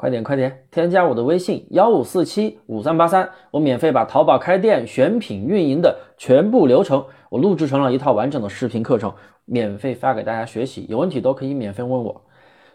[0.00, 9.12] 快点快点，添加我的微信幺五四七五三八三，我免费把淘宝开店、选品、运营的全部流程，我录制成了一套完整的视频课程，
[9.44, 10.86] 免费发给大家学习。
[10.88, 12.22] 有问题都可以免费问我。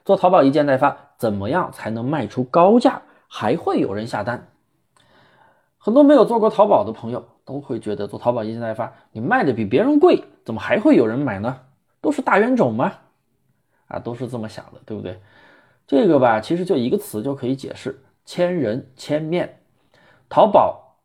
[0.04, 4.48] 做淘宝一件代发，怎么样才能卖出高价，还会有人下单？
[5.80, 11.62] 很多没有做过淘宝的朋友都会觉得，做淘宝一件代发，你卖的比别人贵，怎么还会有人买呢？
[12.02, 12.92] 都是大冤种吗？
[13.88, 15.20] 啊，都是这么想的，对不对？
[15.88, 19.60] 这个吧，其实就一个词就可以解释：千人千面。
[20.28, 20.98] 淘宝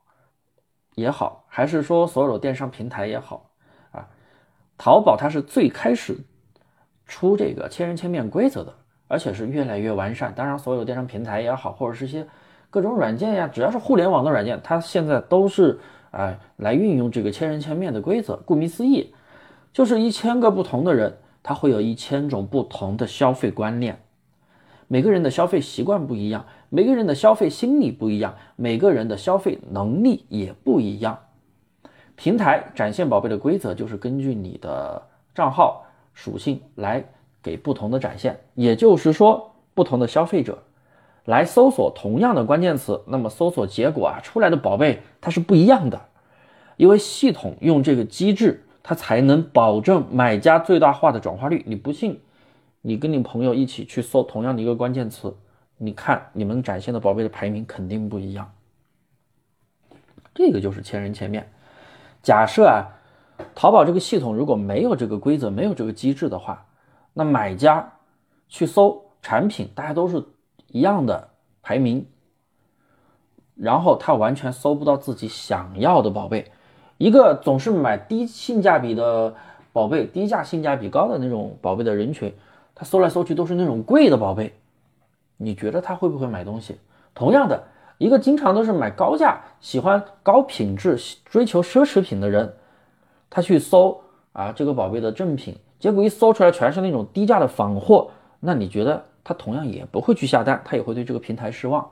[0.94, 3.50] 也好，还是说所有的电商平台也好，
[3.92, 4.08] 啊，
[4.78, 6.18] 淘宝它是最开始
[7.04, 8.74] 出这个千人千面规则的，
[9.06, 10.32] 而且是越来越完善。
[10.34, 12.26] 当然，所有电商平台也好，或者是一些
[12.70, 15.78] 各种软件呀，只要是互联网的软件，它现在都是
[16.10, 18.36] 啊来运用这个千人千面的规则。
[18.46, 19.14] 顾名思义，
[19.74, 24.02] 就是一千个不同的人，他会有一千种不同的消费观念。
[24.92, 31.16] 每个人的消费习惯不一样，每个人的消费心理不一样，每个人的消费能力也不一样。
[32.16, 35.00] 平台展现宝贝的规则就是根据你的
[35.32, 37.04] 账号属性来
[37.40, 40.60] 给不同的展现，也就是说，不同的消费者
[41.24, 46.00] 来搜索同样的关键词，那么搜索结果啊出来的宝贝它是不一样的，
[46.76, 51.62] 因为系统用这个机制，它才能保证买家最大化的转化率。
[51.68, 52.20] 你不信？
[52.82, 55.36] 你跟你朋友一起去搜同样的一个关键词，
[55.76, 58.50] 你看你们展现的宝贝的排名肯定不一样。
[60.34, 61.50] 这个就是千人千面。
[62.22, 62.88] 假设啊，
[63.54, 66.66] 淘宝这个系统如果没有这个规则，没有这个机制的话，
[67.12, 67.92] 那买家
[68.48, 70.24] 去搜产品，大家都是
[70.68, 71.28] 一样的
[71.60, 72.06] 排名，
[73.54, 76.50] 然后他完全搜不到自己想要的宝贝。
[76.96, 79.34] 一个总是买低性价比的
[79.72, 82.32] 宝贝，低价性价比高的那种宝贝的人群。
[82.80, 84.54] 他搜来搜去都是那种贵的宝贝，
[85.36, 86.78] 你觉得他会不会买东西？
[87.12, 87.62] 同样的，
[87.98, 92.54] 一个经常都是买高价、喜欢高品质、追求奢侈品的人，
[93.28, 94.00] 他去搜
[94.32, 101.86] 啊这个宝贝的正品，结果一搜出来全是那种低价的仿货，那你觉得他同样也不会去下单，他也会对这个平台失望，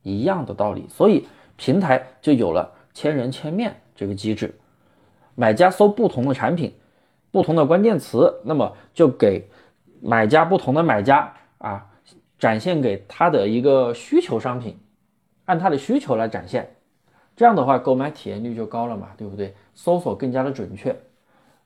[0.00, 0.88] 一样的道理。
[0.88, 4.54] 所以平台就有了千人千面这个机制，
[5.34, 6.72] 买家搜不同的产品、
[7.30, 9.46] 不同的关键词，那么就给。
[10.00, 11.86] 买家不同的买家啊，
[12.38, 14.78] 展现给他的一个需求商品，
[15.46, 16.68] 按他的需求来展现，
[17.34, 19.54] 这样的话购买体验率就高了嘛，对不对？
[19.74, 20.94] 搜索更加的准确。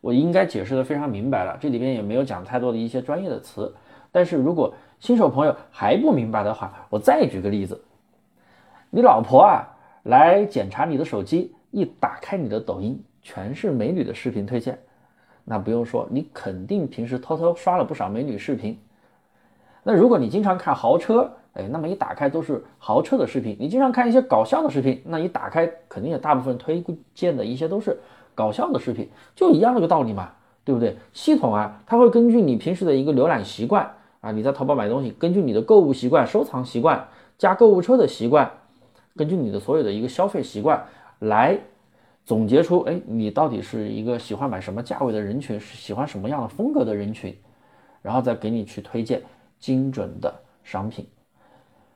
[0.00, 3.74] 我应该解释的非常明白了，这里边也没有讲太多的一些专业的词。
[4.12, 7.82] 但是如果新手朋友还不明白的话，我再举个例子，
[8.90, 9.66] 你老婆啊
[10.04, 14.78] 来检查你的手机，一打开你的抖音，全是美女的视频推荐。
[15.50, 18.78] 那不用说，你肯定平时偷偷刷了不少美女视频。
[19.82, 23.56] 那如果你经常看豪车，哎，那么一打开都是豪车的视频。
[23.58, 27.98] 你经常看一些搞笑的视频，那一打开肯定也大部分推荐的一些都是
[28.34, 30.32] 搞笑的视频，就一样这个道理嘛，
[30.64, 30.94] 对不对？
[31.14, 38.50] 系统啊，它会根据你平时的一个浏览习惯啊，你在淘宝买东西，根据你的购物习惯、收藏习惯、加购物车的习惯，
[39.16, 40.84] 根据你的所有的一个消费习惯
[41.20, 41.58] 来。
[42.28, 47.34] 总结出，哎，你到底是一个喜欢买什么价位的人群，是喜欢什么样的风格的人群，
[48.02, 49.22] 然后再给你去推荐
[49.58, 50.30] 精准的
[50.62, 51.08] 商品。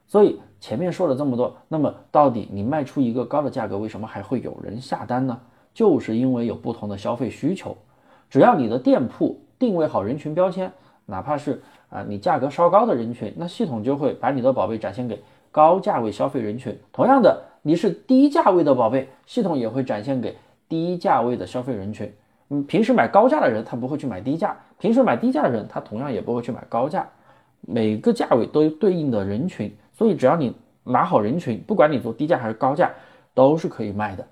[0.07, 5.39] 所以前面说了这么多，那么到底你卖出一个高的价格，为什么还会有人下单呢？
[5.75, 7.77] 就是因为有不同的消费需求。
[8.31, 10.73] 只要你的店铺定位好人群标签，
[11.05, 16.75] 哪怕是啊你价格稍高的人群，那系统就会把你的宝贝展现给高价位消费人群。
[16.91, 17.52] 同样的。
[17.65, 20.37] 你是低价位的宝贝，系统也会展现给
[20.69, 22.13] 低价位的消费人群。
[22.49, 27.09] 嗯，平时买高价的人，他不会去买低价；平时买低价的人，他同样也不会去买高价。
[27.61, 30.53] 每个价位都有对应的人群，所以只要你
[30.83, 32.91] 拿好人群，不管你做低价还是高价，
[33.33, 34.27] 都是可以卖的。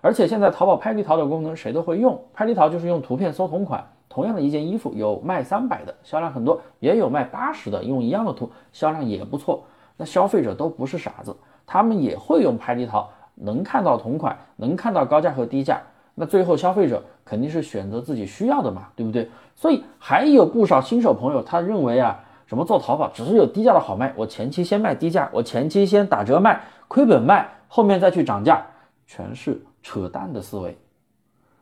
[0.00, 9.62] 而且现在淘宝拍立淘的功能谁都会用，拍立淘就是用图片搜同款，同样的一件衣服有卖三百的，销量很多，也有卖八十的，用一样的图，销量也不错。
[9.98, 11.36] 那消费者都不是傻子。
[11.72, 15.80] 他们也会用拍立淘，能看到同款，能看到高价和低价，
[16.16, 19.30] 那最后消费者肯定是选择自己需要的嘛，对不对？
[19.54, 28.66] 所以还有不少新手朋友，他认为啊，什么做淘宝只是有低价的好卖，我前期先卖低价，我前期先打折卖，亏本卖，后面再去涨价，
[29.06, 30.76] 全是扯淡的思维。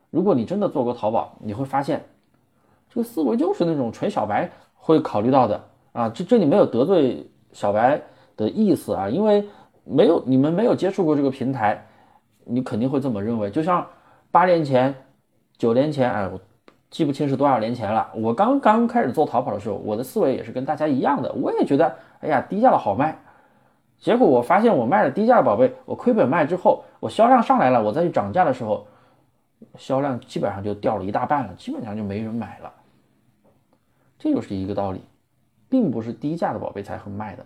[0.09, 2.03] 如果你真的做过淘宝，你会发现，
[2.89, 5.63] 这个思维就是那种纯小白会考虑到的
[5.93, 8.01] 啊，这这里没有得罪小白
[8.35, 9.47] 的意思啊，因为。
[9.91, 11.83] 没有，你们没有接触过这个平台，
[12.45, 13.49] 你肯定会这么认为。
[13.49, 13.87] 就像
[14.29, 14.93] 八年前、
[15.57, 16.39] 九年前，哎，我
[16.91, 18.07] 记不清是多少年前了。
[18.13, 23.17] 我刚刚开始做淘宝的时候，我的思维也是跟大家一样的，我也觉得，哎呀，低价的好卖，
[23.97, 28.85] 结果我发现我卖了低价的宝贝，我亏本卖之后，我销量上来了，我再去涨价的时候，
[29.75, 32.71] 销量基本上就掉了一大半了，基本上就没人买了。
[34.19, 35.01] 这就是一个道理，
[35.67, 37.43] 并不是低价的宝贝才会卖的。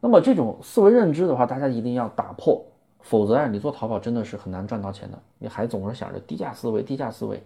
[0.00, 2.64] 那么这种思维认知的话，大家一定要打破，
[3.00, 5.18] 否则啊，你做淘宝真的是很难赚到钱的。
[5.38, 7.42] 你还总是想着低价思维，低价思维。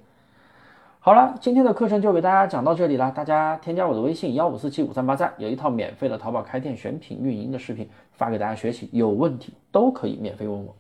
[0.99, 3.11] 好了，今天的课程就给大家讲到这里了。
[3.12, 10.75] 大家添加我的微信幺五四七五三八三，有一套免费的淘宝开店选品运营的视频发给大家学习，有问题都可以免费问我。